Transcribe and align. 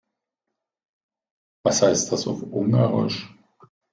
Was 1.63 1.83
heißt 1.83 2.11
das 2.11 2.25
auf 2.25 2.41
Ungarisch? 2.41 3.29